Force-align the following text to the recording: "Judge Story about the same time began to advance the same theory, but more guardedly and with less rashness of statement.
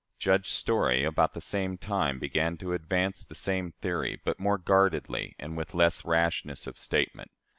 "Judge 0.17 0.49
Story 0.49 1.03
about 1.03 1.35
the 1.35 1.41
same 1.41 1.77
time 1.77 2.17
began 2.17 2.57
to 2.57 2.73
advance 2.73 3.23
the 3.23 3.35
same 3.35 3.73
theory, 3.81 4.19
but 4.25 4.39
more 4.39 4.57
guardedly 4.57 5.35
and 5.37 5.55
with 5.55 5.75
less 5.75 6.03
rashness 6.03 6.65
of 6.65 6.75
statement. 6.75 7.29